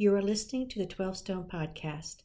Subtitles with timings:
[0.00, 2.18] You are listening to the 12 Stone Podcast.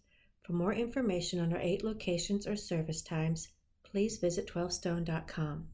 [0.43, 3.49] For more information on our eight locations or service times,
[3.81, 5.69] please visit 12stone.com.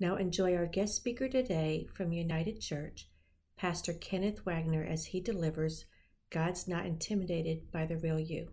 [0.00, 3.10] Now enjoy our guest speaker today from United Church,
[3.58, 5.84] Pastor Kenneth Wagner, as he delivers
[6.30, 8.48] God's Not Intimidated by the Real You.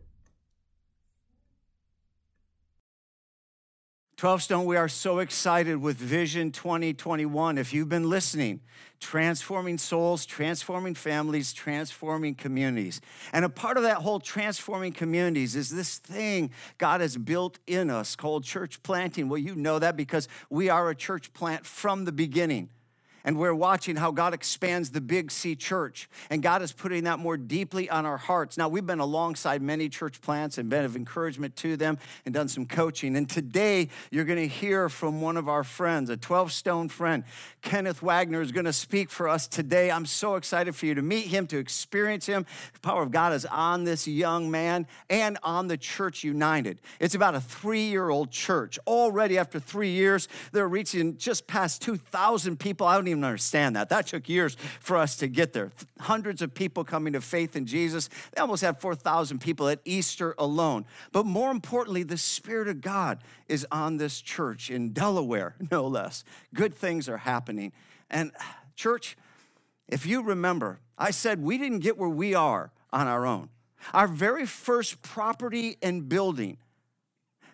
[4.20, 7.58] 12 Stone, we are so excited with Vision 2021.
[7.58, 8.60] If you've been listening,
[9.00, 13.00] transforming souls, transforming families, transforming communities.
[13.32, 17.90] And a part of that whole transforming communities is this thing God has built in
[17.90, 19.30] us called church planting.
[19.30, 22.68] Well, you know that because we are a church plant from the beginning
[23.30, 26.10] and we're watching how God expands the Big C church.
[26.32, 28.58] And God is putting that more deeply on our hearts.
[28.58, 32.48] Now, we've been alongside many church plants and been of encouragement to them and done
[32.48, 33.16] some coaching.
[33.16, 37.24] And today, you're going to hear from one of our friends, a 12 stone friend.
[37.62, 39.92] Kenneth Wagner is going to speak for us today.
[39.92, 42.48] I'm so excited for you to meet him, to experience him.
[42.74, 46.82] The power of God is on this young man and on the Church United.
[47.00, 48.80] It's about a three year old church.
[48.88, 52.88] Already, after three years, they're reaching just past 2,000 people.
[52.88, 53.90] I don't even understand that.
[53.90, 55.72] That took years for us to get there.
[56.00, 58.10] Hundreds of people coming to faith in Jesus.
[58.34, 60.86] They almost had 4,000 people at Easter alone.
[61.12, 66.24] But more importantly, the Spirit of God is on this church in Delaware, no less.
[66.54, 67.72] Good things are happening.
[68.10, 68.32] And,
[68.76, 69.18] church,
[69.88, 73.50] if you remember, I said we didn't get where we are on our own.
[73.94, 76.58] Our very first property and building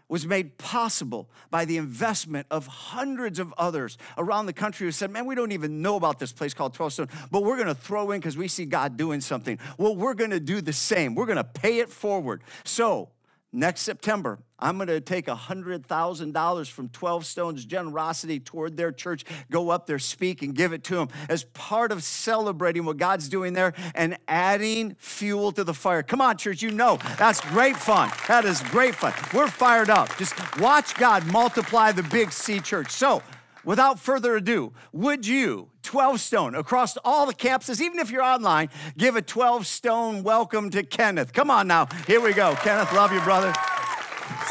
[0.08, 5.10] was made possible by the investment of hundreds of others around the country who said,
[5.12, 8.12] Man, we don't even know about this place called 12 Stone, but we're gonna throw
[8.12, 9.58] in because we see God doing something.
[9.78, 11.16] Well, we're gonna do the same.
[11.16, 12.44] We're gonna pay it forward.
[12.64, 13.10] So,
[13.56, 19.70] next September, I'm going to take $100,000 from 12 Stones generosity toward their church, go
[19.70, 23.54] up there, speak, and give it to them as part of celebrating what God's doing
[23.54, 26.04] there and adding fuel to the fire.
[26.04, 28.12] Come on, church, you know that's great fun.
[28.28, 29.14] That is great fun.
[29.34, 30.16] We're fired up.
[30.18, 32.92] Just watch God multiply the big C church.
[32.92, 33.22] So,
[33.66, 38.70] without further ado, would you, 12 Stone, across all the campuses, even if you're online,
[38.98, 41.34] give a 12 Stone welcome to Kenneth?
[41.34, 41.88] Come on now.
[42.08, 42.56] Here we go.
[42.56, 43.54] Kenneth, love you, brother.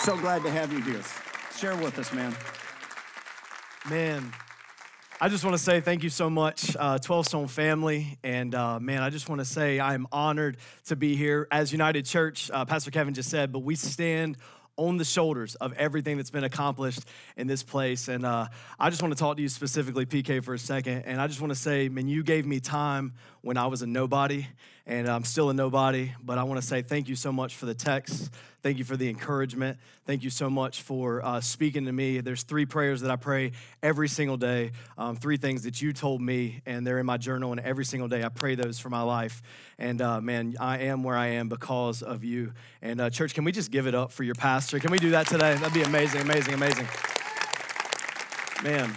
[0.03, 1.03] So glad to have you, dear.
[1.57, 2.35] Share with us, man.
[3.89, 4.33] Man,
[5.21, 8.19] I just want to say thank you so much, uh, 12 Stone family.
[8.23, 12.05] And uh, man, I just want to say I'm honored to be here as United
[12.05, 12.51] Church.
[12.53, 14.37] Uh, Pastor Kevin just said, but we stand
[14.77, 17.01] on the shoulders of everything that's been accomplished
[17.37, 18.09] in this place.
[18.09, 18.49] And uh,
[18.79, 21.03] I just want to talk to you specifically, PK, for a second.
[21.03, 23.13] And I just want to say, man, you gave me time
[23.45, 24.47] when I was a nobody,
[24.87, 26.13] and I'm still a nobody.
[26.23, 28.31] But I want to say thank you so much for the text.
[28.63, 29.79] Thank you for the encouragement.
[30.07, 32.21] Thank you so much for uh, speaking to me.
[32.21, 36.23] There's three prayers that I pray every single day, um, three things that you told
[36.23, 37.53] me, and they're in my journal.
[37.53, 39.43] And every single day I pray those for my life.
[39.79, 42.55] And uh, man, I am where I am because of you.
[42.81, 44.79] And uh, church, can we just give it up for your pastor?
[44.79, 45.55] Can we do that today?
[45.55, 46.89] That'd be amazing, amazing, amazing.
[48.63, 48.97] Man.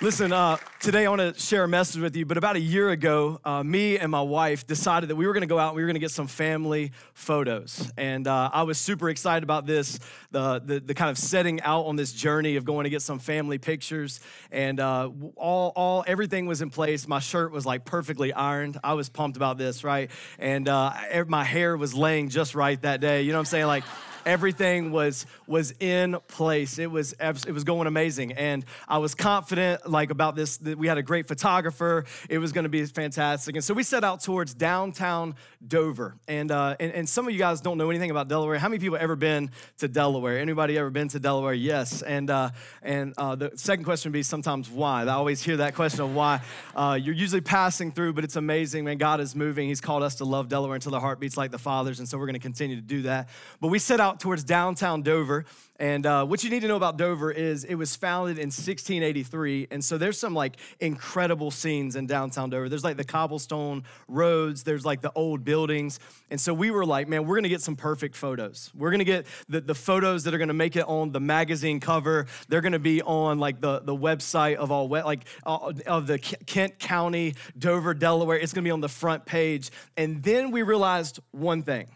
[0.00, 2.24] Listen, uh, today I want to share a message with you.
[2.24, 5.40] But about a year ago, uh, me and my wife decided that we were going
[5.40, 7.90] to go out and we were going to get some family photos.
[7.96, 9.98] And uh, I was super excited about this,
[10.30, 13.18] the, the, the, kind of setting out on this journey of going to get some
[13.18, 14.20] family pictures.
[14.52, 17.08] And uh, all, all everything was in place.
[17.08, 18.78] My shirt was like perfectly ironed.
[18.84, 20.12] I was pumped about this, right?
[20.38, 20.92] And uh,
[21.26, 23.22] my hair was laying just right that day.
[23.22, 23.66] You know what I'm saying?
[23.66, 23.82] Like,
[24.28, 26.78] everything was was in place.
[26.78, 30.60] It was it was going amazing, and I was confident like about this.
[30.60, 32.04] We had a great photographer.
[32.28, 35.34] It was going to be fantastic, and so we set out towards downtown
[35.66, 36.14] Dover.
[36.28, 38.58] And, uh, and and some of you guys don't know anything about Delaware.
[38.58, 40.38] How many people ever been to Delaware?
[40.38, 41.54] Anybody ever been to Delaware?
[41.54, 42.02] Yes.
[42.02, 42.50] And uh,
[42.82, 45.02] and uh, the second question would be sometimes why.
[45.02, 46.42] I always hear that question of why.
[46.76, 48.98] Uh, you're usually passing through, but it's amazing, man.
[48.98, 49.68] God is moving.
[49.68, 52.18] He's called us to love Delaware until the heart beats like the Father's, and so
[52.18, 53.28] we're going to continue to do that.
[53.60, 55.44] But we set out towards downtown Dover.
[55.80, 59.68] And uh, what you need to know about Dover is it was founded in 1683.
[59.70, 62.68] And so there's some like incredible scenes in downtown Dover.
[62.68, 66.00] There's like the cobblestone roads, there's like the old buildings.
[66.30, 68.72] And so we were like, man, we're gonna get some perfect photos.
[68.74, 72.26] We're gonna get the, the photos that are gonna make it on the magazine cover.
[72.48, 76.18] They're gonna be on like the, the website of all, wet like uh, of the
[76.18, 78.36] Kent County, Dover, Delaware.
[78.36, 79.70] It's gonna be on the front page.
[79.96, 81.86] And then we realized one thing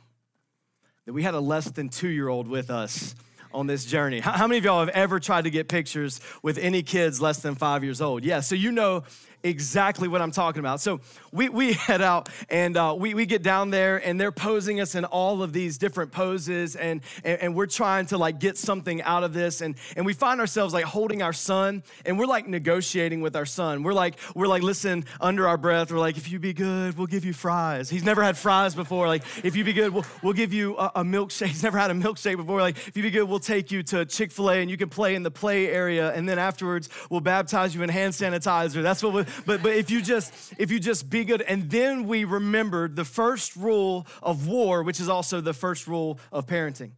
[1.06, 3.14] that we had a less than two year old with us
[3.52, 4.20] on this journey.
[4.20, 7.54] How, many of y'all have ever tried to get pictures with any kids less than
[7.54, 8.24] five years old?
[8.24, 9.02] Yeah, so you know
[9.44, 10.80] exactly what I'm talking about.
[10.80, 11.00] So
[11.32, 14.94] we, we head out and uh, we, we get down there and they're posing us
[14.94, 19.02] in all of these different poses and, and, and, we're trying to like get something
[19.02, 19.60] out of this.
[19.60, 23.44] And, and we find ourselves like holding our son and we're like negotiating with our
[23.44, 23.82] son.
[23.82, 27.06] We're like, we're like, listen, under our breath, we're like, if you be good, we'll
[27.06, 27.90] give you fries.
[27.90, 29.06] He's never had fries before.
[29.06, 31.46] Like, if you be good, we'll, we'll give you a, a milkshake.
[31.52, 32.60] He's never had a milkshake before.
[32.60, 35.22] Like, if you be good, we'll take you to Chick-fil-A and you can play in
[35.22, 36.12] the play area.
[36.12, 38.82] And then afterwards, we'll baptize you in hand sanitizer.
[38.82, 41.42] That's what we, but, but if you just, if you just be good.
[41.42, 46.18] And then we remembered the first rule of war, which is also the first rule
[46.30, 46.92] of parenting,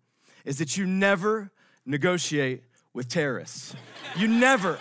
[0.45, 1.51] is that you never
[1.87, 3.75] negotiate with terrorists.
[4.17, 4.79] You never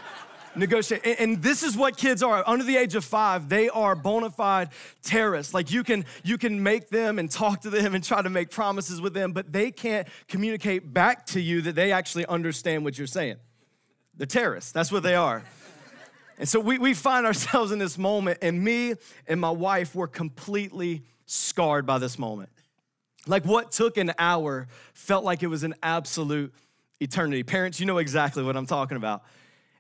[0.56, 1.02] negotiate.
[1.20, 2.44] And, this is what kids are.
[2.48, 4.70] Under the age of five, they are bona fide
[5.02, 5.54] terrorists.
[5.54, 8.52] Like you can, you can make them and talk to them and try to make
[8.52, 12.98] promises with them, but they can't communicate back to you that they actually understand what
[12.98, 13.38] you're saying.
[14.16, 14.72] They're terrorists.
[14.72, 15.44] That's what they are.
[16.40, 18.96] And so we, we find ourselves in this moment, and me
[19.28, 22.50] and my wife were completely scarred by this moment.
[23.26, 26.54] Like what took an hour felt like it was an absolute
[27.00, 27.44] eternity.
[27.44, 29.24] Parents, you know exactly what I'm talking about.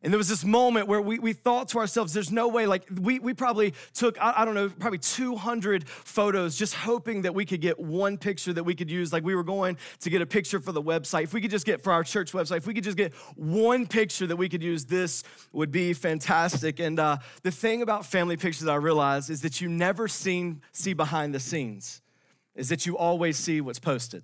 [0.03, 2.83] And there was this moment where we, we thought to ourselves, there's no way, like,
[2.99, 7.45] we, we probably took, I, I, don't know, probably 200 photos just hoping that we
[7.45, 9.13] could get one picture that we could use.
[9.13, 11.23] Like, we were going to get a picture for the website.
[11.23, 13.87] If we could just get for our church website, if we could just get one
[13.87, 15.23] picture that we could use, this
[15.53, 16.81] would be fantastic.
[16.81, 20.91] And uh, the thing about family pictures I realized is that you never seen, see
[20.91, 22.01] behind the scenes,
[22.55, 24.23] is that you always see what's posted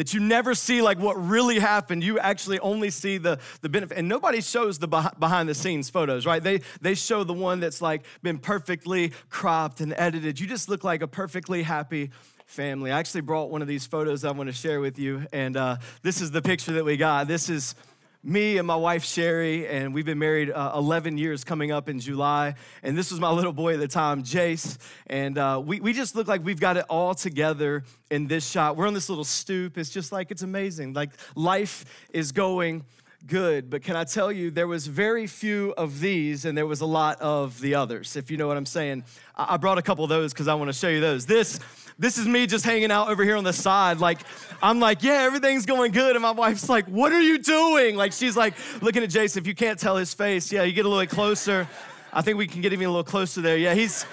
[0.00, 2.02] that you never see like what really happened.
[2.02, 3.98] You actually only see the, the benefit.
[3.98, 6.42] And nobody shows the behind the scenes photos right?
[6.42, 10.40] They, they show the one that's like been perfectly cropped and edited.
[10.40, 12.12] You just look like a perfectly happy
[12.46, 12.90] family.
[12.90, 15.76] I actually brought one of these photos i want to share with you and uh,
[16.00, 17.28] this is the picture that we got.
[17.28, 17.74] This is
[18.22, 22.00] me and my wife Sherry, and we've been married uh, 11 years coming up in
[22.00, 22.54] July.
[22.82, 24.76] And this was my little boy at the time, Jace.
[25.06, 28.76] And uh, we, we just look like we've got it all together in this shot.
[28.76, 29.78] We're on this little stoop.
[29.78, 30.92] It's just like, it's amazing.
[30.92, 32.84] Like life is going
[33.26, 33.70] good.
[33.70, 36.86] But can I tell you, there was very few of these, and there was a
[36.86, 39.04] lot of the others, if you know what I'm saying.
[39.36, 41.26] I brought a couple of those because I want to show you those.
[41.26, 41.60] This
[41.98, 43.98] this is me just hanging out over here on the side.
[43.98, 44.20] Like,
[44.62, 46.16] I'm like, yeah, everything's going good.
[46.16, 47.94] And my wife's like, what are you doing?
[47.94, 49.42] Like, she's like looking at Jason.
[49.42, 51.68] If you can't tell his face, yeah, you get a little bit closer.
[52.12, 53.58] I think we can get even a little closer there.
[53.58, 54.06] Yeah, he's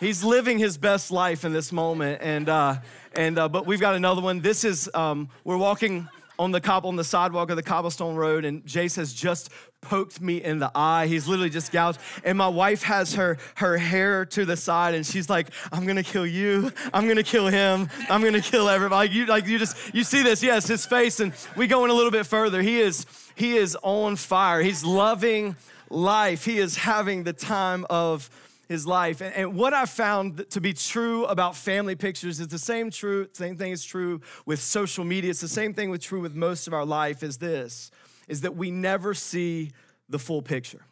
[0.00, 2.20] he's living his best life in this moment.
[2.22, 2.76] And uh,
[3.14, 4.40] and uh, but we've got another one.
[4.40, 6.08] This is um, we're walking
[6.38, 9.50] on the cobble on the sidewalk of the cobblestone road, and Jace has just
[9.80, 11.06] poked me in the eye.
[11.06, 12.00] He's literally just gouged.
[12.24, 16.02] And my wife has her her hair to the side, and she's like, "I'm gonna
[16.02, 16.72] kill you.
[16.94, 17.88] I'm gonna kill him.
[18.08, 20.42] I'm gonna kill everybody." You, like you just you see this?
[20.42, 21.20] Yes, his face.
[21.20, 22.62] And we go in a little bit further.
[22.62, 24.62] He is he is on fire.
[24.62, 25.56] He's loving
[25.90, 26.44] life.
[26.44, 28.30] He is having the time of
[28.68, 29.20] his life.
[29.20, 33.28] And, and, what I found to be true about family pictures is the same true,
[33.32, 35.30] same thing is true with social media.
[35.30, 37.90] It's the same thing with true with most of our life is this,
[38.28, 39.72] is that we never see
[40.08, 40.82] the full picture.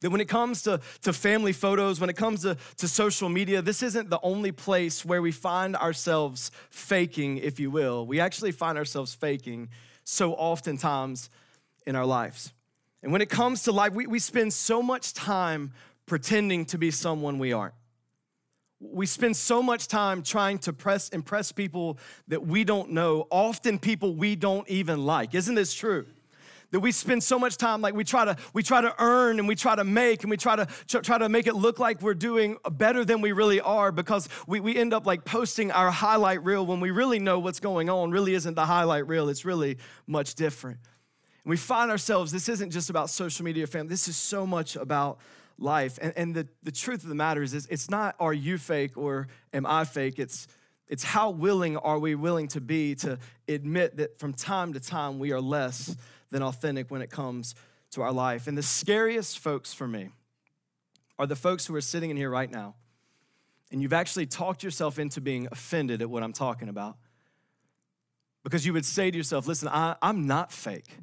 [0.00, 3.62] That when it comes to, to family photos, when it comes to, to social media,
[3.62, 8.04] this isn't the only place where we find ourselves faking, if you will.
[8.04, 9.68] We actually find ourselves faking
[10.04, 11.30] so oftentimes
[11.86, 12.52] in our lives.
[13.02, 15.72] And when it comes to life, we, we spend so much time
[16.06, 17.74] pretending to be someone we aren't.
[18.80, 23.78] We spend so much time trying to press, impress people that we don't know, often
[23.78, 25.34] people we don't even like.
[25.34, 26.06] Isn't this true?
[26.72, 29.46] that we spend so much time like we try to we try to earn and
[29.46, 32.14] we try to make and we try to try to make it look like we're
[32.14, 36.42] doing better than we really are because we, we end up like posting our highlight
[36.42, 39.78] reel when we really know what's going on really isn't the highlight reel it's really
[40.06, 40.78] much different
[41.44, 44.74] and we find ourselves this isn't just about social media family this is so much
[44.74, 45.18] about
[45.58, 45.98] life.
[46.00, 48.96] And, and the, the truth of the matter is, is, it's not are you fake
[48.96, 50.18] or am I fake?
[50.18, 50.48] It's,
[50.88, 53.18] it's how willing are we willing to be to
[53.48, 55.96] admit that from time to time we are less
[56.30, 57.54] than authentic when it comes
[57.92, 58.46] to our life.
[58.46, 60.10] And the scariest folks for me
[61.18, 62.74] are the folks who are sitting in here right now
[63.72, 66.98] and you've actually talked yourself into being offended at what I'm talking about.
[68.44, 70.98] Because you would say to yourself, listen, I, am not fake.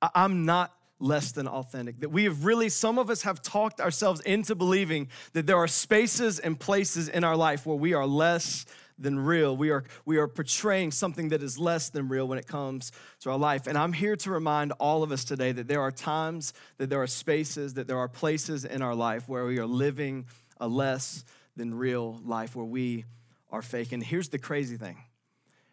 [0.00, 2.00] I, I'm not less than authentic.
[2.00, 5.68] That we have really, some of us have talked ourselves into believing that there are
[5.68, 8.64] spaces and places in our life where we are less
[8.98, 9.56] than real.
[9.56, 13.30] We are, we are portraying something that is less than real when it comes to
[13.30, 13.66] our life.
[13.66, 17.02] And I'm here to remind all of us today that there are times, that there
[17.02, 20.26] are spaces, that there are places in our life where we are living
[20.60, 21.24] a less
[21.56, 23.04] than real life, where we
[23.50, 24.00] are faking.
[24.00, 24.96] here's the crazy thing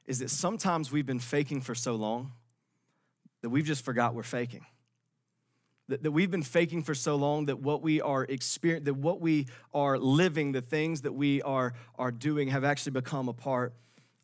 [0.05, 2.31] is that sometimes we've been faking for so long
[3.41, 4.65] that we've just forgot we're faking
[5.89, 9.19] that, that we've been faking for so long that what we are experiencing, that what
[9.19, 13.74] we are living, the things that we are, are doing have actually become a part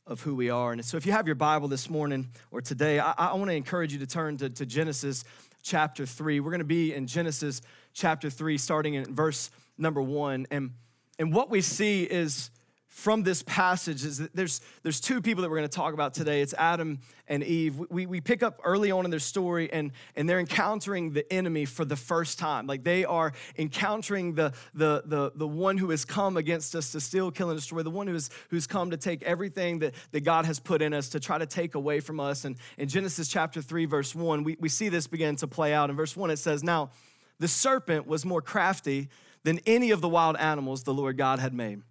[0.08, 0.72] of who we are.
[0.72, 3.56] And so if you have your Bible this morning or today, I, I want to
[3.56, 5.24] encourage you to turn to, to Genesis
[5.64, 6.40] chapter 3.
[6.40, 7.62] We're going to be in Genesis
[7.94, 10.46] chapter 3, starting in verse number 1.
[10.52, 10.72] And,
[11.18, 12.52] and what we see is
[12.96, 16.14] from this passage is that there's, there's two people that we're going to talk about
[16.14, 16.42] today.
[16.42, 17.78] It's Adam and Eve.
[17.90, 21.66] We, we pick up early on in their story, and, and they're encountering the enemy
[21.66, 22.68] for the first time.
[22.68, 27.02] Like they are encountering the, the, the, the one who has come against us to
[27.02, 30.46] steal, kill, and destroy, the one who's, who's come to take everything that, that God
[30.46, 32.46] has put in us to try to take away from us.
[32.46, 35.90] And in Genesis chapter 3, verse 1, we, we see this begin to play out.
[35.90, 36.92] In verse 1, it says, Now
[37.40, 39.10] the serpent was more crafty
[39.44, 41.82] than any of the wild animals the Lord God had made.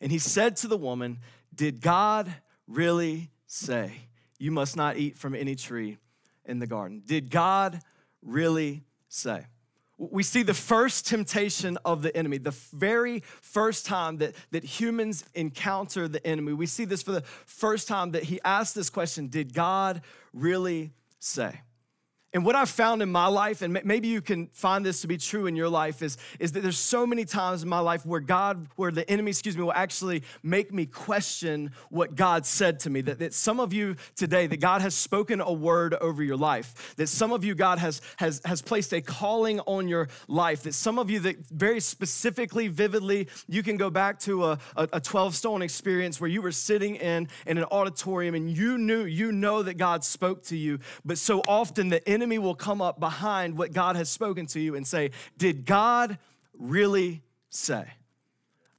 [0.00, 1.18] And he said to the woman,
[1.54, 2.32] Did God
[2.66, 3.92] really say,
[4.38, 5.98] You must not eat from any tree
[6.44, 7.02] in the garden?
[7.04, 7.80] Did God
[8.22, 9.46] really say?
[9.96, 15.24] We see the first temptation of the enemy, the very first time that, that humans
[15.34, 16.52] encounter the enemy.
[16.52, 20.02] We see this for the first time that he asked this question Did God
[20.32, 21.62] really say?
[22.34, 25.16] And what I've found in my life, and maybe you can find this to be
[25.16, 28.20] true in your life, is, is that there's so many times in my life where
[28.20, 32.90] God, where the enemy, excuse me, will actually make me question what God said to
[32.90, 33.00] me.
[33.00, 36.94] That, that some of you today, that God has spoken a word over your life.
[36.96, 40.64] That some of you, God has, has, has placed a calling on your life.
[40.64, 45.00] That some of you, that very specifically, vividly, you can go back to a, a
[45.00, 49.32] 12 stone experience where you were sitting in, in an auditorium and you knew, you
[49.32, 50.78] know that God spoke to you.
[51.06, 54.74] But so often the enemy will come up behind what God has spoken to you
[54.74, 56.18] and say, Did God
[56.58, 57.86] really say?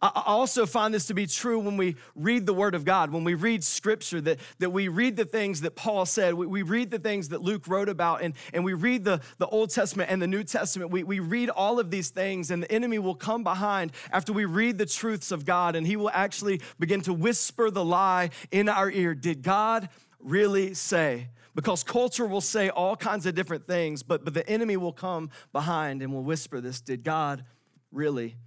[0.01, 3.25] I also find this to be true when we read the Word of God, when
[3.25, 6.89] we read Scripture, that, that we read the things that Paul said, we, we read
[6.89, 10.21] the things that Luke wrote about, and, and we read the, the Old Testament and
[10.21, 10.89] the New Testament.
[10.89, 14.45] We, we read all of these things, and the enemy will come behind after we
[14.45, 18.69] read the truths of God, and he will actually begin to whisper the lie in
[18.69, 19.13] our ear.
[19.13, 19.89] Did God
[20.19, 21.29] really say?
[21.55, 25.29] because culture will say all kinds of different things, but, but the enemy will come
[25.51, 27.43] behind and will whisper this Did God
[27.91, 28.37] really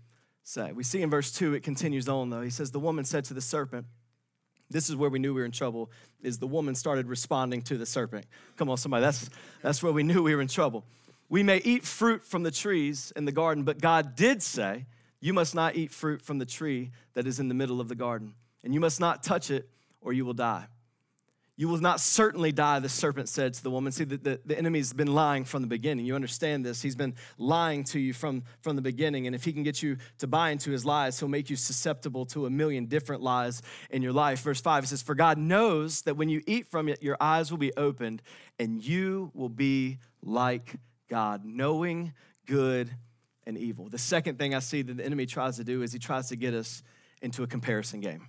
[0.42, 0.72] say?
[0.72, 2.40] We see in verse 2, it continues on though.
[2.40, 3.86] He says, The woman said to the serpent,
[4.70, 5.90] this is where we knew we were in trouble
[6.22, 8.24] is the woman started responding to the serpent
[8.56, 9.28] come on somebody that's
[9.60, 10.82] that's where we knew we were in trouble
[11.28, 14.86] we may eat fruit from the trees in the garden but god did say
[15.20, 17.94] you must not eat fruit from the tree that is in the middle of the
[17.94, 18.32] garden
[18.64, 19.68] and you must not touch it
[20.00, 20.66] or you will die
[21.56, 23.92] you will not certainly die, the serpent said to the woman.
[23.92, 26.06] See, the, the, the, enemy's been lying from the beginning.
[26.06, 26.80] You understand this.
[26.80, 29.26] He's been lying to you from, from the beginning.
[29.26, 32.24] And if he can get you to buy into his lies, he'll make you susceptible
[32.26, 34.40] to a million different lies in your life.
[34.40, 37.50] Verse 5, it says, For God knows that when you eat from it, your eyes
[37.50, 38.22] will be opened,
[38.58, 40.76] and you will be like
[41.10, 42.14] God, knowing
[42.46, 42.90] good
[43.46, 43.90] and evil.
[43.90, 46.36] The second thing I see that the enemy tries to do is he tries to
[46.36, 46.82] get us
[47.20, 48.28] into a comparison game.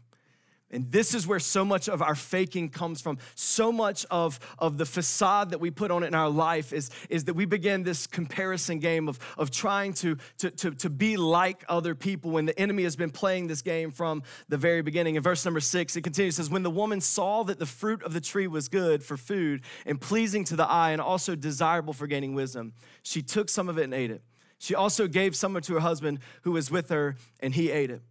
[0.73, 3.19] And this is where so much of our faking comes from.
[3.35, 6.89] So much of, of the facade that we put on it in our life is,
[7.09, 11.15] is that we begin this comparison game of, of trying to, to, to, to be
[11.15, 15.15] like other people when the enemy has been playing this game from the very beginning.
[15.15, 18.13] In verse number six, it continues, says, When the woman saw that the fruit of
[18.13, 22.07] the tree was good for food and pleasing to the eye and also desirable for
[22.07, 24.23] gaining wisdom, she took some of it and ate it.
[24.57, 28.01] She also gave some to her husband who was with her, and he ate it.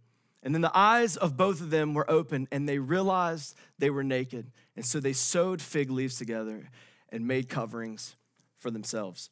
[0.43, 4.03] And then the eyes of both of them were open, and they realized they were
[4.03, 4.51] naked.
[4.75, 6.69] And so they sewed fig leaves together
[7.09, 8.17] and made coverings
[8.57, 9.29] for themselves.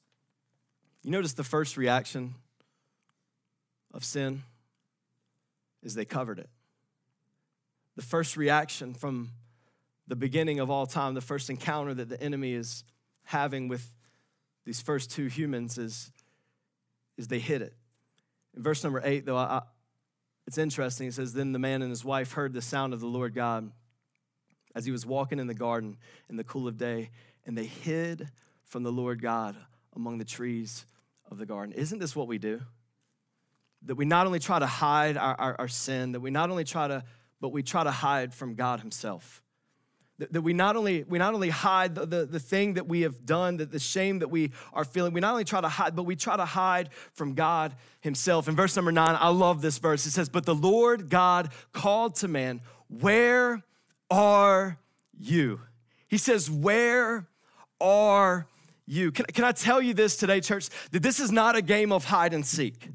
[1.04, 2.36] You notice the first reaction
[3.94, 4.44] of sin
[5.84, 6.50] is they covered it.
[7.98, 9.32] The first reaction from
[10.08, 12.86] the beginning of all time, the first encounter that the enemy is
[13.24, 13.86] having with
[14.66, 16.12] these first two humans is,
[17.18, 17.74] is they hid it.
[18.56, 19.64] In verse number eight, though, I,
[20.48, 21.08] it's interesting.
[21.08, 23.72] It says, Then the man and his wife heard the sound of the Lord God
[24.76, 25.98] as he was walking in the garden
[26.30, 27.10] in the cool of day,
[27.46, 28.30] and they hid
[28.66, 29.56] from the Lord God
[29.96, 30.86] among the trees
[31.30, 31.74] of the garden.
[31.74, 32.62] Isn't this what we do?
[33.84, 36.64] That we not only try to hide our, our, our sin, that we not only
[36.64, 37.04] try to,
[37.40, 39.42] but we try to hide from God Himself
[40.32, 43.26] that, we not only we not only hide the, the, the, thing that we have
[43.26, 46.04] done that the shame that we are feeling we not only try to hide but
[46.04, 48.48] we try to hide from god himself.
[48.48, 50.06] In verse number nine i love this verse.
[50.06, 53.64] It says but the lord god called to man where
[54.10, 54.78] are
[55.18, 55.62] you
[56.08, 57.28] he says where
[57.80, 58.48] are
[58.86, 59.12] you?
[59.12, 60.70] Can, can i tell you this today church?
[60.92, 62.90] That this is not a game of hide and seek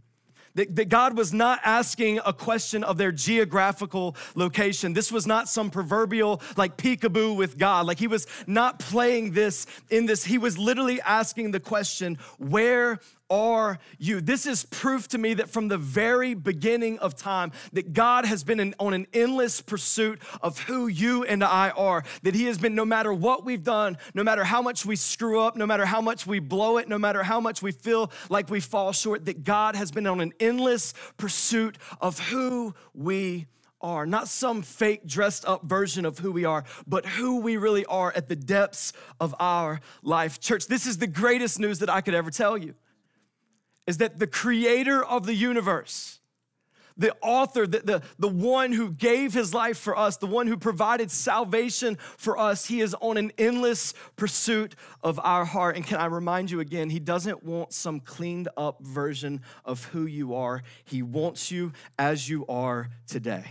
[0.56, 4.92] that, that God was not asking a question of their geographical location.
[4.92, 7.86] This was not some proverbial like peekaboo with God.
[7.86, 10.24] Like he was not playing this in this.
[10.24, 14.20] He was literally asking the question, Where are you?
[14.20, 18.44] This is proof to me that from the very beginning of time, that God has
[18.44, 22.04] been in, on an endless pursuit of who you and I are.
[22.22, 25.40] That He has been, no matter what we've done, no matter how much we screw
[25.40, 28.50] up, no matter how much we blow it, no matter how much we feel like
[28.50, 33.46] we fall short, that God has been on an endless pursuit of who we
[33.80, 34.06] are.
[34.06, 38.12] Not some fake dressed up version of who we are, but who we really are
[38.14, 40.40] at the depths of our life.
[40.40, 42.74] Church, this is the greatest news that I could ever tell you
[43.86, 46.20] is that the creator of the universe,
[46.96, 50.56] the author, the, the, the one who gave his life for us, the one who
[50.56, 55.76] provided salvation for us, he is on an endless pursuit of our heart.
[55.76, 60.06] And can I remind you again, he doesn't want some cleaned up version of who
[60.06, 63.44] you are, he wants you as you are today.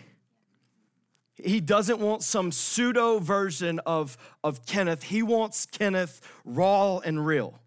[1.36, 5.04] He doesn't want some pseudo version of, of Kenneth.
[5.04, 7.60] He wants Kenneth raw and real.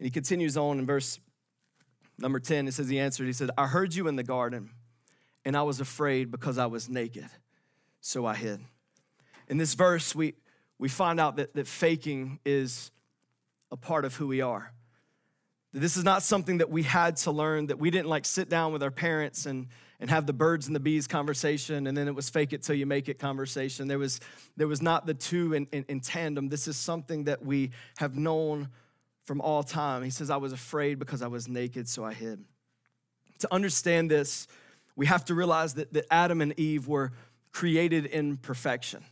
[0.00, 1.20] And he continues on in verse
[2.18, 2.66] number 10.
[2.66, 4.70] It says, He answered, He said, I heard you in the garden,
[5.44, 7.26] and I was afraid because I was naked,
[8.00, 8.60] so I hid.
[9.46, 10.36] In this verse, we,
[10.78, 12.90] we find out that, that faking is
[13.70, 14.72] a part of who we are.
[15.74, 18.72] This is not something that we had to learn, that we didn't like sit down
[18.72, 19.66] with our parents and,
[20.00, 22.74] and have the birds and the bees conversation, and then it was fake it till
[22.74, 23.86] you make it conversation.
[23.86, 24.18] There was,
[24.56, 26.48] there was not the two in, in, in tandem.
[26.48, 28.70] This is something that we have known
[29.24, 30.02] from all time.
[30.02, 32.44] He says, I was afraid because I was naked, so I hid.
[33.40, 34.46] To understand this,
[34.96, 37.12] we have to realize that, that Adam and Eve were
[37.52, 39.02] created in perfection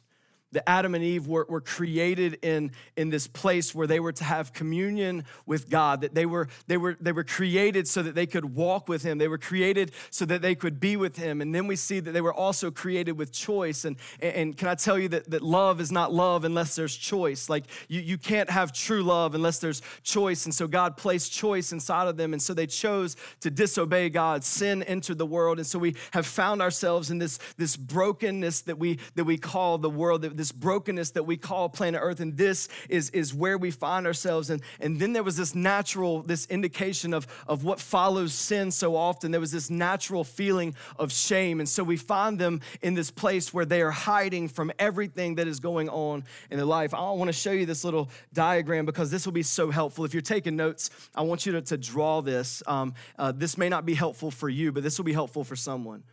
[0.52, 4.24] that Adam and Eve were, were created in, in this place where they were to
[4.24, 8.26] have communion with God, that they were, they, were, they were created so that they
[8.26, 9.18] could walk with Him.
[9.18, 11.42] They were created so that they could be with Him.
[11.42, 13.84] And then we see that they were also created with choice.
[13.84, 17.50] And, and can I tell you that, that love is not love unless there's choice?
[17.50, 20.46] Like you, you can't have true love unless there's choice.
[20.46, 22.32] And so God placed choice inside of them.
[22.32, 24.44] And so they chose to disobey God.
[24.44, 25.58] Sin entered the world.
[25.58, 29.76] And so we have found ourselves in this, this brokenness that we, that we call
[29.76, 30.22] the world.
[30.38, 34.48] This brokenness that we call planet Earth, and this is, is where we find ourselves.
[34.48, 38.96] And, and then there was this natural, this indication of, of what follows sin so
[38.96, 39.32] often.
[39.32, 41.60] There was this natural feeling of shame.
[41.60, 45.48] And so we find them in this place where they are hiding from everything that
[45.48, 46.94] is going on in their life.
[46.94, 50.04] I want to show you this little diagram because this will be so helpful.
[50.04, 52.62] If you're taking notes, I want you to, to draw this.
[52.66, 55.56] Um, uh, this may not be helpful for you, but this will be helpful for
[55.56, 56.04] someone.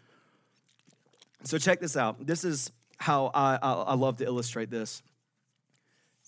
[1.44, 2.26] So check this out.
[2.26, 5.02] This is how I, I, I love to illustrate this.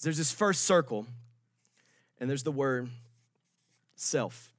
[0.01, 1.08] There's this first circle,
[2.19, 2.89] and there's the word
[3.95, 4.53] self.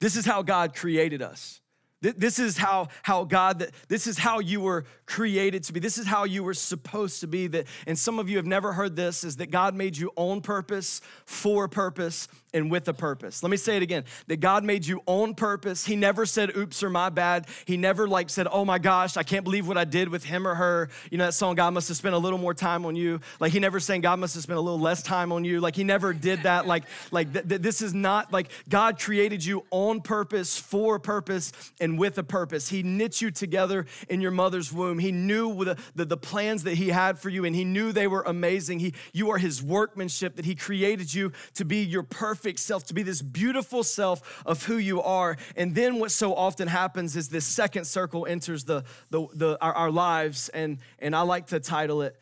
[0.00, 1.60] This is how God created us.
[2.00, 5.80] This is how, how God, this is how you were created to be.
[5.80, 7.48] This is how you were supposed to be.
[7.48, 10.40] That, and some of you have never heard this, is that God made you on
[10.40, 13.42] purpose, for purpose, and with a purpose.
[13.42, 14.04] Let me say it again.
[14.26, 15.84] That God made you on purpose.
[15.84, 17.46] He never said, oops or my bad.
[17.66, 20.46] He never like said, oh my gosh, I can't believe what I did with him
[20.46, 20.88] or her.
[21.10, 23.20] You know that song, God must have spent a little more time on you.
[23.40, 25.60] Like he never saying God must have spent a little less time on you.
[25.60, 26.66] Like he never did that.
[26.66, 31.00] Like, like th- th- this is not like God created you on purpose, for a
[31.00, 32.68] purpose, and with a purpose.
[32.68, 34.98] He knit you together in your mother's womb.
[34.98, 38.06] He knew the, the, the, plans that He had for you, and He knew they
[38.06, 38.80] were amazing.
[38.80, 42.94] He, you are His workmanship, that He created you to be your perfect self, to
[42.94, 45.36] be this beautiful self of who you are.
[45.56, 49.72] And then what so often happens is this second circle enters the, the, the our,
[49.72, 52.16] our lives, and, and I like to title it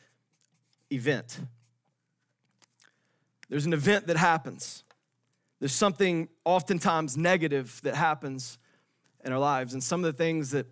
[0.90, 1.40] Event.
[3.48, 4.84] There's an event that happens.
[5.60, 8.58] There's something oftentimes negative that happens
[9.24, 9.72] in our lives.
[9.72, 10.66] And some of the things that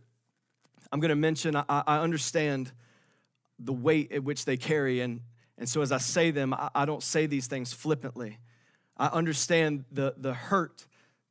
[0.92, 2.70] I'm going to mention, I, I, understand
[3.58, 5.00] the weight at which they carry.
[5.00, 5.20] And,
[5.58, 8.38] and so as I say them, I, I don't say these things flippantly.
[8.96, 10.86] I understand the, the hurt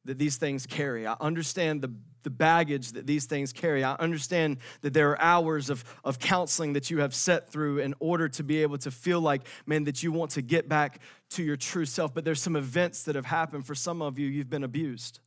[0.06, 1.08] that these things carry.
[1.08, 3.84] I understand the, the baggage that these things carry.
[3.84, 7.93] I understand that there are hours of, of counseling that you have set through in
[7.99, 10.99] order to be able to feel like, man, that you want to get back
[11.32, 12.13] to your true self.
[12.13, 13.65] But there's some events that have happened.
[13.65, 15.19] For some of you, you've been abused.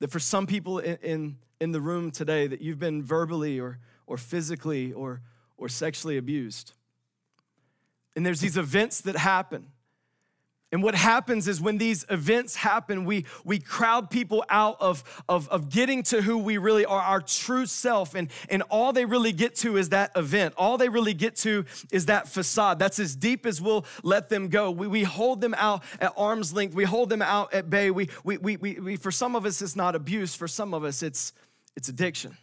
[0.00, 3.78] That for some people in, in, in the room today, that you've been verbally or,
[4.06, 5.22] or physically or,
[5.56, 6.72] or sexually abused.
[8.14, 9.68] And there's these events that happen.
[10.74, 15.48] And what happens is when these events happen, we, we crowd people out of, of,
[15.50, 18.16] of getting to who we really are, our true self.
[18.16, 20.52] And, and all they really get to is that event.
[20.56, 22.80] All they really get to is that facade.
[22.80, 24.72] That's as deep as we'll let them go.
[24.72, 26.74] We, we hold them out at arm's length.
[26.74, 27.92] We hold them out at bay.
[27.92, 30.34] We, we, we, we, we, for some of us, it's not abuse.
[30.34, 31.32] For some of us, it's,
[31.76, 32.36] it's addiction.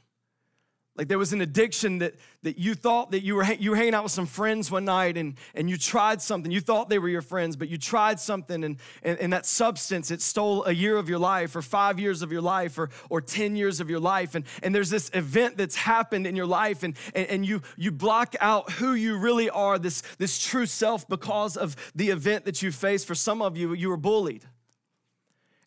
[1.02, 3.96] Like there was an addiction that, that you thought that you were, you were hanging
[3.96, 6.52] out with some friends one night and, and you tried something.
[6.52, 10.12] You thought they were your friends, but you tried something and, and, and that substance,
[10.12, 13.20] it stole a year of your life or five years of your life or, or
[13.20, 14.36] 10 years of your life.
[14.36, 17.92] And, and there's this event that's happened in your life and, and, and you, you
[17.92, 22.62] block out who you really are, this, this true self because of the event that
[22.62, 23.08] you faced.
[23.08, 24.46] For some of you, you were bullied.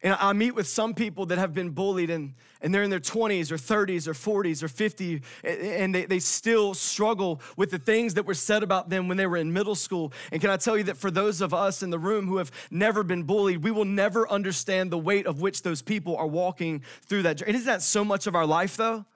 [0.05, 3.01] And I meet with some people that have been bullied and, and they're in their
[3.01, 8.12] 20s or 30s or 40s or 50 and they, they still struggle with the things
[8.14, 10.12] that were said about them when they were in middle school.
[10.31, 12.53] And can I tell you that for those of us in the room who have
[12.71, 16.83] never been bullied, we will never understand the weight of which those people are walking
[17.07, 17.40] through that.
[17.40, 19.07] And isn't that so much of our life though?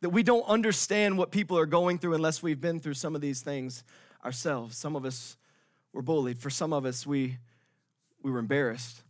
[0.00, 3.20] That we don't understand what people are going through unless we've been through some of
[3.20, 3.84] these things
[4.24, 4.76] ourselves.
[4.76, 5.36] Some of us
[5.92, 6.40] were bullied.
[6.40, 7.38] For some of us, we,
[8.20, 9.04] we were embarrassed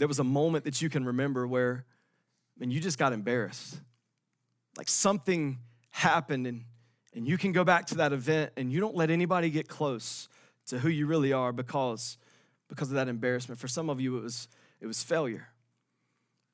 [0.00, 1.84] there was a moment that you can remember where,
[2.58, 3.78] and you just got embarrassed.
[4.78, 5.58] Like something
[5.90, 6.64] happened, and,
[7.14, 10.30] and you can go back to that event and you don't let anybody get close
[10.68, 12.16] to who you really are because,
[12.66, 13.60] because of that embarrassment.
[13.60, 14.48] For some of you, it was,
[14.80, 15.48] it was failure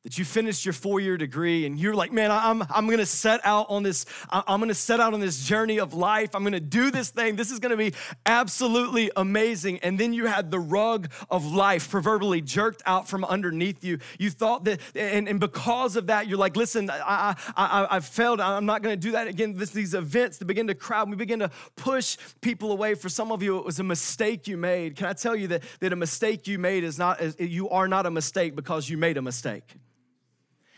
[0.07, 3.67] that you finished your four-year degree and you're like man i'm, I'm gonna set out
[3.69, 6.35] on this i'm gonna set out on this journey of life.
[6.35, 7.37] I'm gonna do this thing.
[7.37, 7.93] This is gonna be
[8.25, 9.79] absolutely amazing.
[9.81, 13.99] And then you had the rug of life proverbially jerked out from underneath you.
[14.19, 18.07] You thought that and, and because of that you're like listen i i, I have
[18.07, 18.41] failed.
[18.41, 19.55] I'm not gonna do that again.
[19.55, 22.95] This, these events that begin to crowd we begin to push people away.
[22.95, 24.97] For some of you it was a mistake you made.
[24.97, 28.07] Can i tell you that, that a mistake you made is not you are not
[28.07, 29.77] a mistake because you made a mistake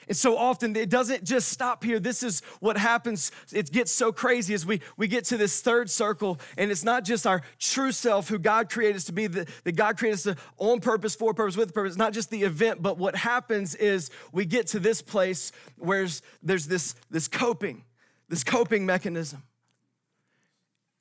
[0.09, 2.01] and so often it doesn't just stop here.
[2.01, 3.31] This is what happens.
[3.53, 7.05] It gets so crazy as we, we get to this third circle, and it's not
[7.05, 10.23] just our true self who God created us to be, that, that God created us
[10.23, 11.93] to, on purpose, for purpose, with purpose.
[11.93, 16.07] It's not just the event, but what happens is we get to this place where
[16.43, 17.85] there's this, this coping,
[18.29, 19.43] this coping mechanism.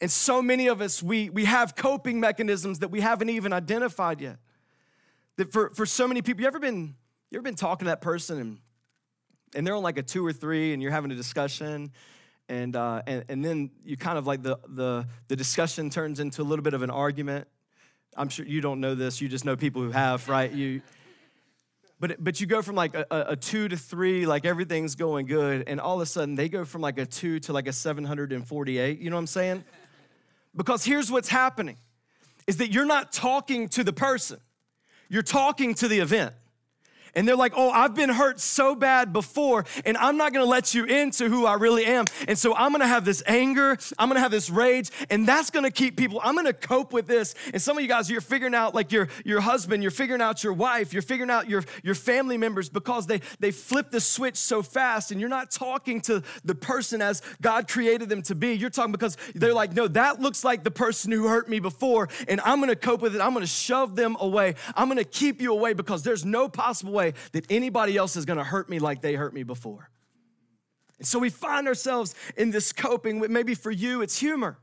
[0.02, 4.22] And so many of us, we, we have coping mechanisms that we haven't even identified
[4.22, 4.38] yet.
[5.38, 6.96] That for, for so many people, you ever been,
[7.32, 8.58] you ever been talking to that person and
[9.56, 11.92] and they're on like a two or three and you're having a discussion
[12.50, 16.42] and, uh, and, and then you kind of like the, the, the discussion turns into
[16.42, 17.48] a little bit of an argument.
[18.16, 20.52] I'm sure you don't know this you just know people who have right?
[20.52, 20.82] You
[22.00, 25.64] but, but you go from like a, a, two to three like everything's going good
[25.68, 29.00] and all of a sudden they go from like a two to like a 748
[29.00, 29.64] you know what i'm saying?
[30.56, 31.78] Because here's what's happening
[32.46, 34.40] is that you're not talking to the person
[35.10, 36.34] you're talking to the event
[37.16, 40.74] and they're like, oh, I've been hurt so bad before, and I'm not gonna let
[40.74, 42.06] you into who I really am.
[42.28, 45.72] And so I'm gonna have this anger, I'm gonna have this rage, and that's gonna
[45.72, 47.36] keep people, I'm gonna cope with this.
[47.54, 50.44] And some of you guys, you're figuring out like your, your husband, you're figuring out
[50.44, 54.38] your wife, you're figuring out your, your family members because they, they flip the switch
[54.38, 58.54] so fast, and you're not talking to the person as God created them to be.
[58.54, 62.10] You're talking because they're like, no, that looks like the person who hurt me before,
[62.28, 63.22] and I'm gonna cope with it.
[63.22, 64.56] I'm gonna shove them away.
[64.76, 68.26] I'm gonna keep you away because there's no possible way way that anybody else is
[68.26, 69.90] gonna hurt me like they hurt me before.
[70.98, 73.20] And so we find ourselves in this coping.
[73.32, 74.58] Maybe for you, it's humor.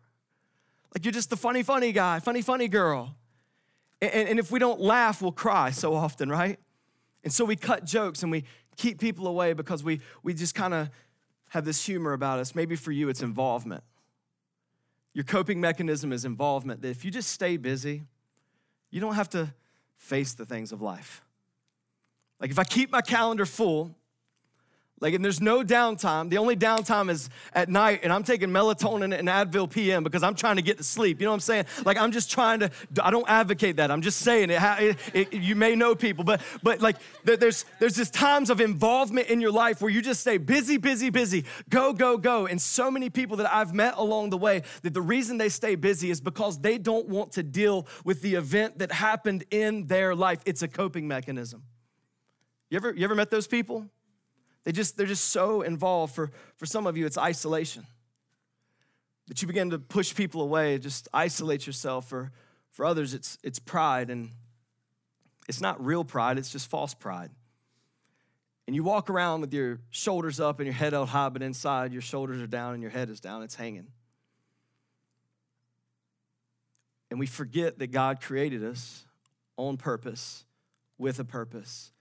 [0.95, 3.17] Like you're just the funny, funny guy, funny, funny girl.
[4.01, 6.59] And, and if we don't laugh, we'll cry so often, right?
[7.23, 8.45] And so we cut jokes and we
[8.77, 10.91] keep people away because we, we just kind of
[11.49, 12.55] have this humor about us.
[12.55, 13.83] Maybe for you, it's involvement.
[15.15, 18.03] Your coping mechanism is involvement, that if you just stay busy,
[18.91, 19.55] you don't have to
[19.97, 21.23] face the things of life.
[22.45, 23.97] Like if I keep my calendar full,
[25.01, 26.29] like, and there's no downtime.
[26.29, 30.35] The only downtime is at night, and I'm taking melatonin and Advil PM because I'm
[30.35, 31.23] trying to get to sleep.
[31.23, 31.65] You know what I'm saying?
[31.87, 32.71] Like, I'm just trying to.
[33.03, 33.91] I don't advocate that.
[33.91, 34.61] I'm just saying it.
[34.63, 39.29] it, it you may know people, but but like, there's there's just times of involvement
[39.29, 42.47] in your life where you just stay busy, busy, busy, go, go, go.
[42.47, 45.77] And so many people that I've met along the way that the reason they stay
[45.77, 50.15] busy is because they don't want to deal with the event that happened in their
[50.15, 50.43] life.
[50.45, 51.63] It's a coping mechanism.
[52.75, 53.87] You ever, you ever met those people?
[54.65, 56.13] They just, they're just so involved.
[56.13, 57.87] For, for some of you, it's isolation.
[59.29, 62.09] That you begin to push people away, just isolate yourself.
[62.09, 62.33] For,
[62.73, 64.11] for others, it's, it's pride.
[64.11, 64.31] And
[65.49, 67.31] it's not real pride, it's just false pride.
[68.67, 71.93] And you walk around with your shoulders up and your head held high, but inside
[71.93, 73.87] your shoulders are down and your head is down, it's hanging.
[77.09, 79.05] And we forget that God created us
[79.57, 80.45] on purpose,
[80.99, 81.93] with a purpose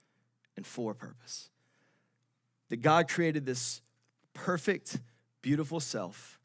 [0.56, 1.50] and for a purpose.
[2.68, 3.82] That God created this
[4.32, 4.98] perfect,
[5.42, 6.38] beautiful self.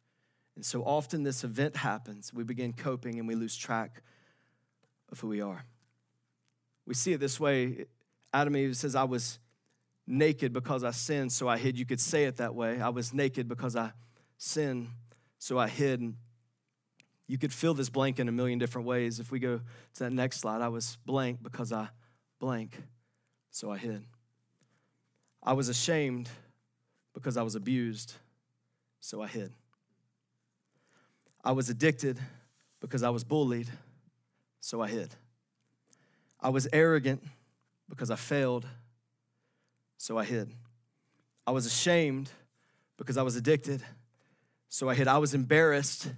[0.55, 4.01] And so often this event happens, we begin coping and we lose track
[5.11, 5.63] of who we are.
[6.85, 7.85] We see it this way
[8.33, 9.39] Adam Eve says, I was
[10.05, 11.77] naked because I sinned, so I hid.
[11.77, 12.79] You could say it that way.
[12.81, 13.91] I was naked because I
[14.37, 14.87] sinned,
[15.37, 16.13] so I hid.
[17.27, 19.19] You could fill this blank in a million different ways.
[19.19, 19.61] If we go
[19.95, 21.89] to that next slide, I was blank because I
[22.39, 22.81] blank,
[23.51, 24.03] so I hid.
[25.41, 26.29] I was ashamed
[27.13, 28.13] because I was abused,
[28.99, 29.51] so I hid.
[31.43, 32.19] I was addicted
[32.81, 33.69] because I was bullied,
[34.59, 35.15] so I hid.
[36.39, 37.23] I was arrogant
[37.89, 38.65] because I failed,
[39.97, 40.51] so I hid.
[41.47, 42.29] I was ashamed
[42.97, 43.81] because I was addicted,
[44.67, 45.07] so I hid.
[45.07, 46.11] I was embarrassed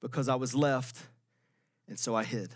[0.00, 0.98] because I was left,
[1.88, 2.54] and so I hid.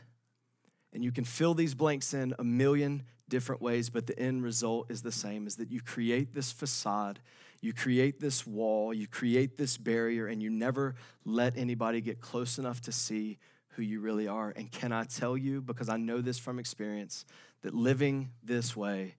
[0.92, 4.91] And you can fill these blanks in a million different ways, but the end result
[4.91, 7.19] is the same is that you create this facade,
[7.61, 12.59] you create this wall, you create this barrier, and you never let anybody get close
[12.59, 13.38] enough to see
[13.71, 14.53] who you really are.
[14.57, 17.25] And can I tell you, because I know this from experience,
[17.62, 19.14] that living this way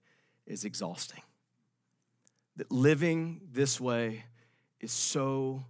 [0.46, 1.22] is exhausting.
[2.56, 4.24] That living this way
[4.80, 5.64] is so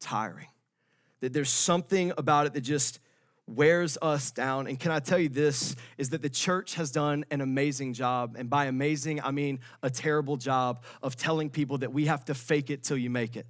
[0.00, 0.48] tiring.
[1.20, 2.98] That there's something about it that just
[3.46, 4.66] wears us down.
[4.66, 8.36] And can I tell you this is that the church has done an amazing job.
[8.38, 12.34] And by amazing, I mean a terrible job of telling people that we have to
[12.34, 13.46] fake it till you make it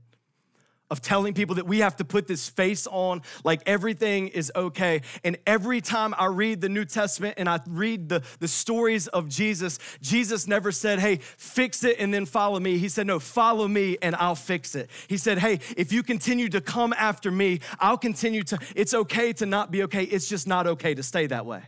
[0.92, 5.00] of telling people that we have to put this face on like everything is okay.
[5.24, 9.26] And every time I read the New Testament and I read the, the stories of
[9.26, 12.76] Jesus, Jesus never said, hey, fix it and then follow me.
[12.76, 14.90] He said, no, follow me and I'll fix it.
[15.08, 19.32] He said, hey, if you continue to come after me, I'll continue to, it's okay
[19.32, 20.04] to not be okay.
[20.04, 21.62] It's just not okay to stay that way.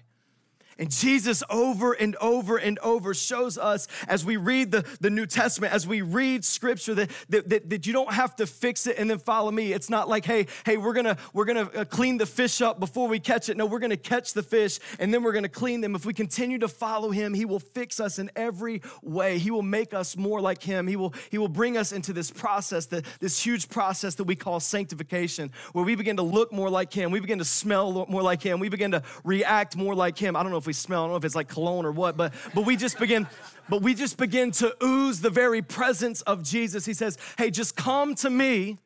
[0.79, 5.27] And Jesus over and over and over shows us as we read the, the New
[5.27, 8.99] Testament, as we read scripture, that, that, that, that, you don't have to fix it
[8.99, 9.73] and then follow me.
[9.73, 13.09] It's not like, hey, hey, we're gonna, we're gonna uh, clean the fish up before
[13.09, 13.57] we catch it.
[13.57, 15.95] No, we're gonna catch the fish and then we're gonna clean them.
[15.95, 19.39] If we continue to follow him, he will fix us in every way.
[19.39, 20.89] He will make us more like him.
[20.89, 24.35] He will, he will bring us into this process, that, this huge process that we
[24.35, 27.13] call sanctification, where we begin to look more like him.
[27.13, 28.59] We begin to smell more like him.
[28.59, 30.35] We begin to react more like him.
[30.35, 32.17] I don't know if we smell, I don't know if it's like cologne or what,
[32.17, 33.27] but but we just begin,
[33.69, 36.87] but we just begin to ooze the very presence of Jesus.
[36.87, 38.79] He says, Hey, just come to me,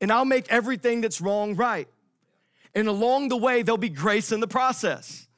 [0.00, 1.86] and I'll make everything that's wrong right.
[2.74, 5.28] And along the way, there'll be grace in the process.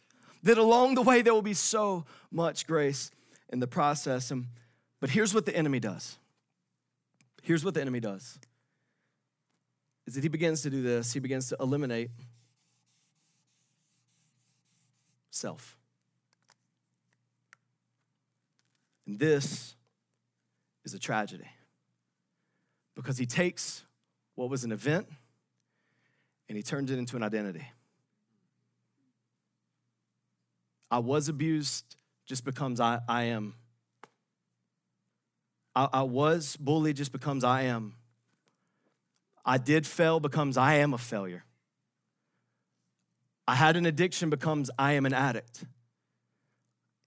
[0.44, 3.10] That along the way, there will be so much grace
[3.50, 4.30] in the process.
[4.30, 4.46] And,
[4.98, 6.16] but here's what the enemy does.
[7.42, 8.38] Here's what the enemy does
[10.06, 11.12] is that he begins to do this.
[11.12, 12.10] He begins to eliminate
[15.30, 15.76] self.
[19.06, 19.74] And this
[20.84, 21.48] is a tragedy
[22.94, 23.84] because he takes
[24.34, 25.06] what was an event
[26.48, 27.66] and he turns it into an identity.
[30.90, 33.54] I was abused just becomes I, I am.
[35.74, 37.94] I, I was bullied just becomes I am.
[39.44, 41.44] I did fail becomes I am a failure.
[43.48, 45.64] I had an addiction becomes I am an addict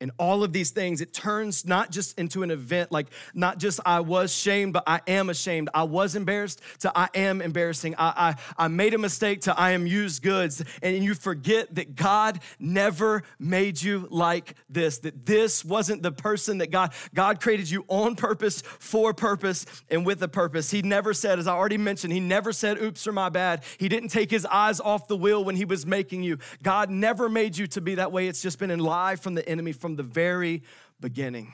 [0.01, 3.79] and all of these things, it turns not just into an event, like not just
[3.85, 5.69] I was shamed, but I am ashamed.
[5.73, 7.95] I was embarrassed to I am embarrassing.
[7.97, 10.63] I, I, I made a mistake to I am used goods.
[10.81, 16.59] And you forget that God never made you like this, that this wasn't the person
[16.59, 20.71] that God, God created you on purpose, for purpose, and with a purpose.
[20.71, 23.63] He never said, as I already mentioned, he never said, oops, or my bad.
[23.77, 26.38] He didn't take his eyes off the wheel when he was making you.
[26.63, 28.27] God never made you to be that way.
[28.27, 30.62] It's just been in lie from the enemy, from from the very
[30.99, 31.52] beginning.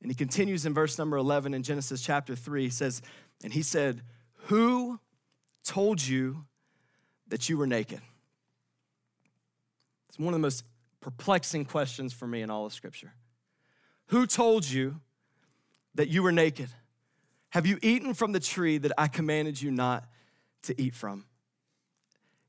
[0.00, 2.62] And he continues in verse number 11 in Genesis chapter 3.
[2.62, 3.02] He says,
[3.44, 4.00] And he said,
[4.46, 4.98] Who
[5.62, 6.46] told you
[7.28, 8.00] that you were naked?
[10.08, 10.64] It's one of the most
[11.00, 13.12] perplexing questions for me in all of Scripture.
[14.06, 15.00] Who told you
[15.96, 16.70] that you were naked?
[17.50, 20.08] Have you eaten from the tree that I commanded you not
[20.62, 21.26] to eat from?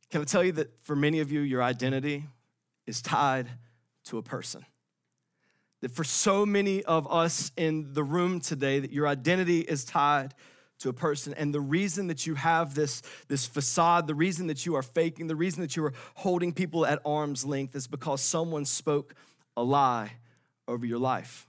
[0.10, 2.28] Can I tell you that for many of you, your identity
[2.88, 3.50] is tied
[4.06, 4.65] to a person?
[5.82, 10.34] That for so many of us in the room today that your identity is tied
[10.80, 11.34] to a person.
[11.36, 15.28] And the reason that you have this, this facade the reason that you are faking
[15.28, 19.15] the reason that you are holding people at arm's length is because someone spoke
[19.58, 20.13] a lie
[20.67, 21.48] over your life.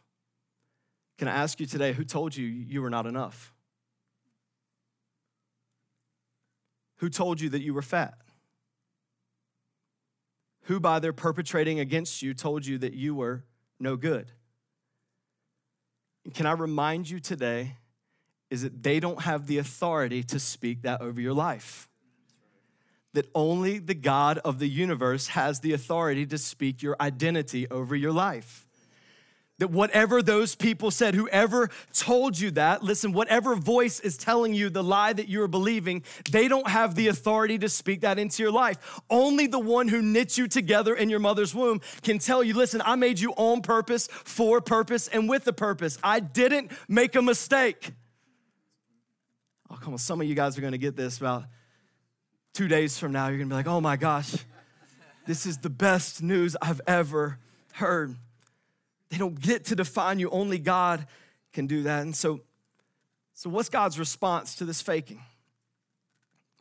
[1.19, 3.53] Can i ask you today who told you you were not enough?
[6.97, 8.15] Who told you that you were fat?
[10.67, 13.45] Who by their perpetrating against you told you that you were
[13.83, 14.31] no good.
[16.25, 17.77] And can I remind you today
[18.51, 21.89] is that they don't have the authority to speak that over your life.
[23.15, 27.95] That only the God of the universe has the authority to speak your identity over
[27.97, 28.67] your life
[29.63, 34.69] that whatever those people said, whoever told you that, listen, whatever voice is telling you
[34.69, 38.51] the lie that you're believing, they don't have the authority to speak that into your
[38.51, 39.01] life.
[39.09, 42.83] Only the one who knit you together in your mother's womb can tell you, listen,
[42.85, 45.97] I made you on purpose, for purpose, and with a purpose.
[46.03, 47.93] I didn't make a mistake.
[49.71, 51.45] Oh, come on, some of you guys are gonna get this about
[52.53, 53.29] two days from now.
[53.29, 54.35] You're gonna be like, oh my gosh,
[55.25, 57.39] this is the best news I've ever
[57.75, 58.17] heard.
[59.13, 60.31] They don't get to define you.
[60.31, 61.07] Only God
[61.53, 62.01] can do that.
[62.01, 62.41] And so,
[63.35, 65.21] so what's God's response to this faking?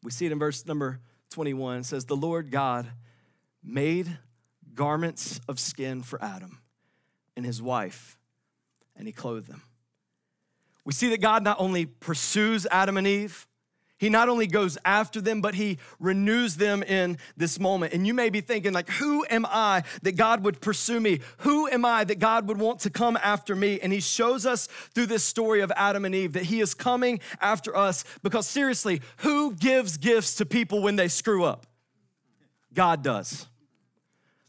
[0.04, 1.80] We see it in verse number 21.
[1.80, 2.88] It says, The Lord God
[3.64, 4.18] made
[4.74, 6.60] garments of skin for Adam
[7.38, 8.18] and his wife,
[8.98, 9.62] and he clothed them.
[10.84, 13.48] We see that God not only pursues Adam and Eve,
[14.02, 17.94] he not only goes after them, but he renews them in this moment.
[17.94, 21.20] And you may be thinking, like, who am I that God would pursue me?
[21.42, 23.80] Who am I that God would want to come after me?
[23.80, 27.20] And he shows us through this story of Adam and Eve that he is coming
[27.40, 31.68] after us because seriously, who gives gifts to people when they screw up?
[32.74, 33.46] God does.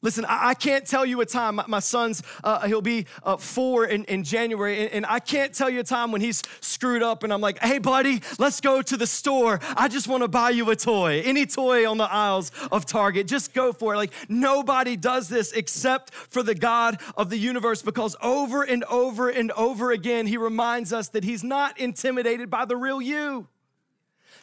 [0.02, 1.60] Listen, I, can't tell you a time.
[1.68, 5.70] My, son's, uh, he'll be uh, four in, in January, and, and, I can't tell
[5.70, 8.96] you a time when he's screwed up and I'm like, hey, buddy, let's go to
[8.96, 9.60] the store.
[9.76, 11.22] I just want to buy you a toy.
[11.24, 13.96] Any toy on the aisles of Target, just go for it.
[13.96, 19.28] Like, nobody does this except for the God of the universe because over and over
[19.28, 23.46] and over again, he reminds us that he's not intimidated by the real you.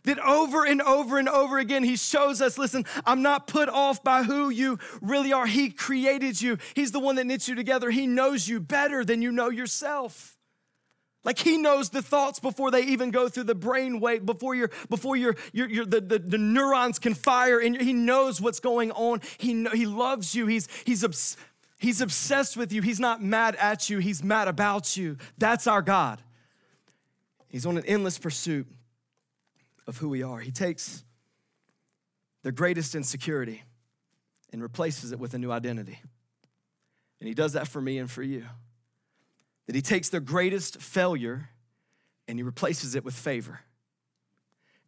[0.09, 4.03] That over and over and over again, he shows us listen, I'm not put off
[4.03, 5.45] by who you really are.
[5.45, 7.91] He created you, he's the one that knits you together.
[7.91, 10.35] He knows you better than you know yourself.
[11.23, 14.71] Like he knows the thoughts before they even go through the brain wave, before your
[14.89, 18.91] before your, your, your the, the, the, neurons can fire, and he knows what's going
[18.93, 19.21] on.
[19.37, 20.47] He know, he loves you.
[20.47, 21.37] He's he's obs-
[21.77, 22.81] he's obsessed with you.
[22.81, 23.99] He's not mad at you.
[23.99, 25.17] He's mad about you.
[25.37, 26.19] That's our God.
[27.47, 28.65] He's on an endless pursuit
[29.89, 30.39] of who we are.
[30.39, 31.03] He takes
[32.43, 33.63] their greatest insecurity
[34.53, 35.99] and replaces it with a new identity.
[37.19, 38.45] And he does that for me and for you.
[39.65, 41.49] That he takes their greatest failure
[42.27, 43.59] and he replaces it with favor.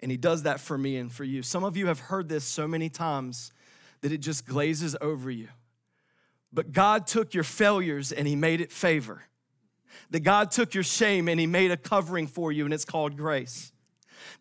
[0.02, 1.44] And he does that for me and for you.
[1.44, 3.52] Some of you have heard this so many times
[4.02, 5.50] that it just glazes over you.
[6.54, 9.24] But God took your failures and he made it favor.
[10.10, 13.18] That God took your shame and he made a covering for you, and it's called
[13.18, 13.72] grace.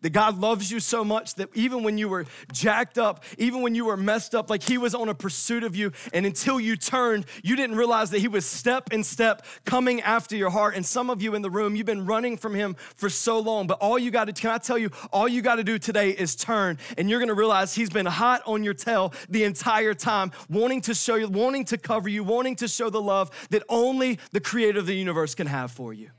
[0.01, 3.75] That God loves you so much that even when you were jacked up, even when
[3.75, 6.75] you were messed up, like He was on a pursuit of you, and until you
[6.75, 10.75] turned, you didn't realize that He was step in step coming after your heart.
[10.75, 13.67] And some of you in the room, you've been running from Him for so long,
[13.67, 16.11] but all you got to, can I tell you, all you got to do today
[16.11, 20.31] is turn, and you're gonna realize He's been hot on your tail the entire time,
[20.49, 24.19] wanting to show you, wanting to cover you, wanting to show the love that only
[24.31, 26.09] the Creator of the universe can have for you.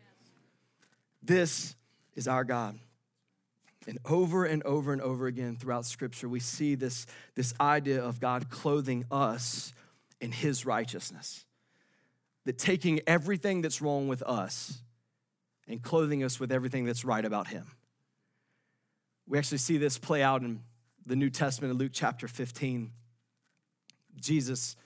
[1.22, 1.76] This
[2.14, 2.78] is our God.
[3.86, 8.20] And over and over and over again throughout Scripture, we see this, this idea of
[8.20, 9.72] God clothing us
[10.20, 11.44] in His righteousness.
[12.44, 14.82] That taking everything that's wrong with us
[15.66, 17.66] and clothing us with everything that's right about Him.
[19.26, 20.60] We actually see this play out in
[21.06, 22.90] the New Testament in Luke chapter 15.
[24.20, 24.76] Jesus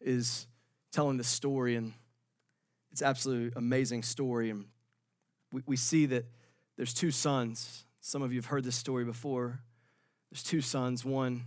[0.00, 0.46] is
[0.92, 1.92] telling this story, and
[2.92, 4.50] it's absolutely amazing story.
[4.50, 4.66] And
[5.52, 6.26] we, we see that
[6.76, 9.60] there's two sons some of you have heard this story before.
[10.30, 11.04] There's two sons.
[11.04, 11.44] One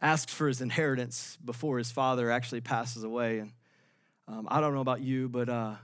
[0.00, 3.40] asks for his inheritance before his father actually passes away.
[3.40, 3.52] And
[4.26, 5.74] um, I don't know about you, but uh,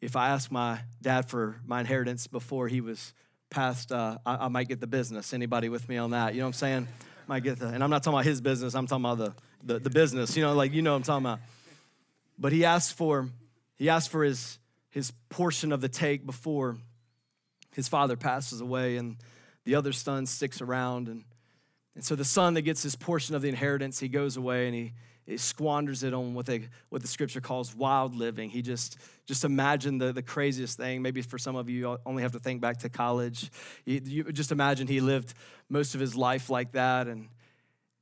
[0.00, 3.12] if I ask my dad for my inheritance before he was
[3.50, 5.34] passed, uh, I, I, might get the business.
[5.34, 6.32] Anybody with me on that?
[6.32, 6.88] You know what I'm saying?
[7.26, 8.74] might get the, and I'm not talking about his business.
[8.74, 9.34] I'm talking about the,
[9.74, 10.36] the, the business.
[10.38, 11.40] You know, like you know what I'm talking about.
[12.38, 13.28] But he asked for
[13.76, 16.78] he asked for his his portion of the take before
[17.74, 19.16] his father passes away and
[19.64, 21.08] the other son sticks around.
[21.08, 21.24] And,
[21.94, 24.74] and so the son that gets his portion of the inheritance he goes away and
[24.74, 24.92] he,
[25.26, 28.50] he squanders it on what they what the scripture calls wild living.
[28.50, 31.00] He just just imagine the, the craziest thing.
[31.00, 33.50] Maybe for some of you only have to think back to college.
[33.84, 35.34] You, you just imagine he lived
[35.68, 37.06] most of his life like that.
[37.06, 37.28] And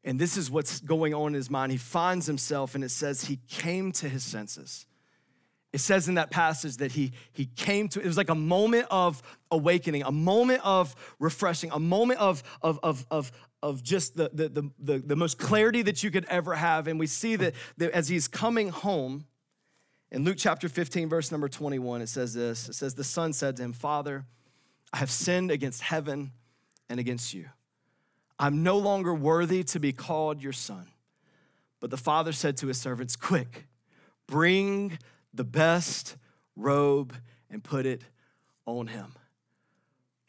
[0.02, 1.72] and this is what's going on in his mind.
[1.72, 4.86] He finds himself and it says he came to his senses
[5.72, 8.86] it says in that passage that he, he came to, it was like a moment
[8.90, 13.30] of awakening, a moment of refreshing, a moment of, of, of, of,
[13.62, 16.88] of just the, the, the, the, most clarity that you could ever have.
[16.88, 19.26] And we see that, that as he's coming home,
[20.10, 23.56] in Luke chapter 15, verse number 21, it says this It says, The son said
[23.58, 24.24] to him, Father,
[24.92, 26.32] I have sinned against heaven
[26.88, 27.46] and against you.
[28.38, 30.88] I'm no longer worthy to be called your son.
[31.78, 33.66] But the father said to his servants, Quick,
[34.26, 34.98] bring
[35.32, 36.16] the best
[36.56, 37.14] robe
[37.50, 38.02] and put it
[38.66, 39.14] on him.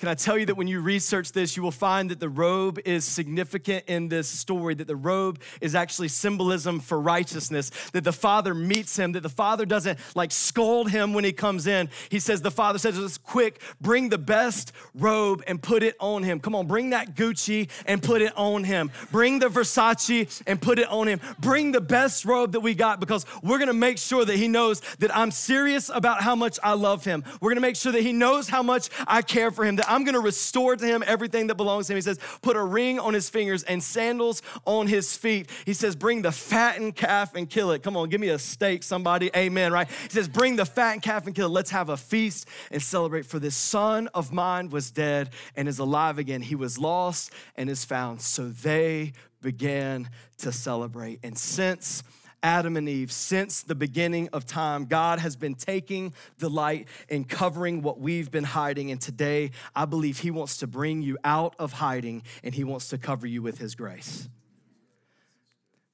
[0.01, 2.79] Can I tell you that when you research this, you will find that the robe
[2.85, 8.11] is significant in this story, that the robe is actually symbolism for righteousness, that the
[8.11, 11.87] father meets him, that the father doesn't like scold him when he comes in.
[12.09, 16.39] He says, The father says, Quick, bring the best robe and put it on him.
[16.39, 18.89] Come on, bring that Gucci and put it on him.
[19.11, 21.21] Bring the Versace and put it on him.
[21.37, 24.81] Bring the best robe that we got because we're gonna make sure that he knows
[24.97, 27.23] that I'm serious about how much I love him.
[27.39, 30.03] We're gonna make sure that he knows how much I care for him, that I'm
[30.05, 31.97] going to restore to him everything that belongs to him.
[31.97, 35.49] He says, put a ring on his fingers and sandals on his feet.
[35.65, 37.83] He says, bring the fattened calf and kill it.
[37.83, 39.29] Come on, give me a steak, somebody.
[39.35, 39.87] Amen, right?
[39.87, 41.51] He says, bring the fattened calf and kill it.
[41.51, 43.25] Let's have a feast and celebrate.
[43.25, 46.41] For this son of mine was dead and is alive again.
[46.41, 48.21] He was lost and is found.
[48.21, 49.11] So they
[49.41, 51.19] began to celebrate.
[51.23, 52.03] And since
[52.43, 57.83] Adam and Eve, since the beginning of time, God has been taking delight in covering
[57.83, 58.89] what we've been hiding.
[58.89, 62.89] And today, I believe He wants to bring you out of hiding and He wants
[62.89, 64.27] to cover you with His grace.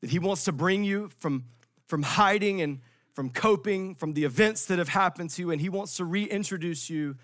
[0.02, 1.46] That He wants to bring you from,
[1.86, 2.80] from hiding and
[3.14, 6.90] from coping, from the events that have happened to you, and He wants to reintroduce
[6.90, 7.18] you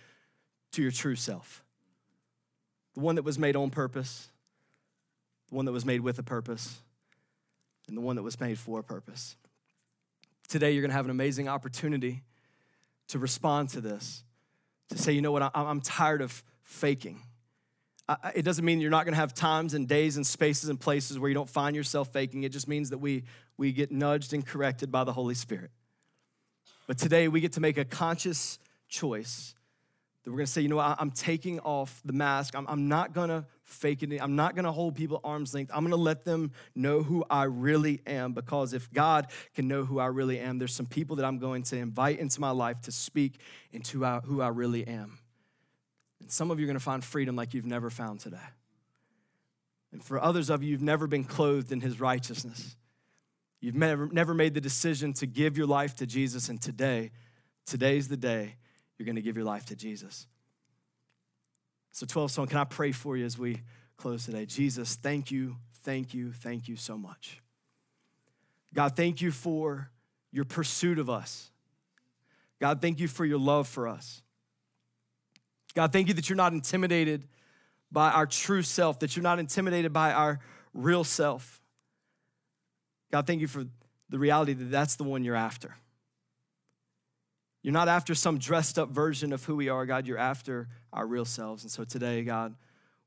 [0.74, 1.63] to your true self.
[2.95, 4.30] The one that was made on purpose,
[5.49, 6.82] the one that was made with a purpose
[7.88, 9.36] and the one that was made for a purpose.
[10.47, 12.23] Today, you're gonna have an amazing opportunity
[13.09, 14.23] to respond to this,
[14.89, 17.21] to say, you know what, I'm tired of faking.
[18.36, 21.29] It doesn't mean you're not gonna have times and days and spaces and places where
[21.29, 22.43] you don't find yourself faking.
[22.43, 23.23] It just means that we,
[23.57, 25.71] we get nudged and corrected by the Holy Spirit.
[26.88, 28.59] But today, we get to make a conscious
[28.89, 29.55] choice
[30.24, 32.55] that we're gonna say, you know what, I'm taking off the mask.
[32.55, 34.19] I'm, I'm not gonna fake it.
[34.21, 35.71] I'm not gonna hold people arm's length.
[35.74, 39.99] I'm gonna let them know who I really am because if God can know who
[39.99, 42.91] I really am, there's some people that I'm going to invite into my life to
[42.91, 43.39] speak
[43.74, 45.19] into uh, who I really am.
[46.21, 48.38] And some of you are gonna find freedom like you've never found today.
[49.91, 52.78] And for others of you, you've never been clothed in his righteousness.
[53.59, 57.11] You've never, never made the decision to give your life to Jesus, and today,
[57.65, 58.55] today's the day
[58.98, 60.28] you're going to give your life to Jesus.
[61.91, 63.62] So, 12 Stone, can I pray for you as we
[63.98, 64.46] close today?
[64.46, 67.39] Jesus, thank you, thank you, thank you so much.
[68.74, 69.91] God, thank you for
[70.32, 71.52] your pursuit of us.
[72.60, 74.22] God, thank you for your love for us.
[75.76, 77.28] God, thank you that you're not intimidated
[77.91, 80.39] by our true self, that you're not intimidated by our
[80.74, 81.62] real self.
[83.12, 83.66] God, thank you for
[84.10, 85.76] the reality that that's the one you're after.
[87.64, 90.05] You're not after some dressed up version of who we are, God.
[90.05, 91.64] You're after our real selves.
[91.64, 92.55] And so today, God,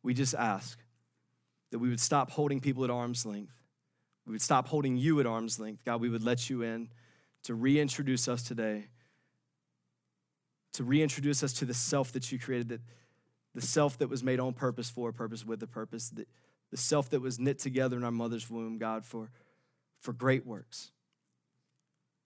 [0.03, 0.79] we just ask
[1.71, 3.53] that we would stop holding people at arm's length.
[4.25, 5.85] We would stop holding you at arm's length.
[5.85, 6.89] God, we would let you in
[7.45, 8.87] to reintroduce us today,
[10.73, 12.81] to reintroduce us to the self that you created, that
[13.55, 16.27] the self that was made on purpose for a purpose with a purpose, the,
[16.71, 19.31] the self that was knit together in our mother's womb, God, for,
[20.01, 20.91] for great works.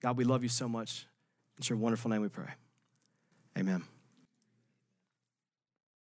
[0.01, 1.05] God, we love you so much.
[1.61, 2.47] It's your wonderful name we pray.
[3.55, 3.83] Amen.